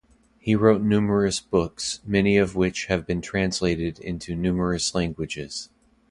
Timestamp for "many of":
2.07-2.55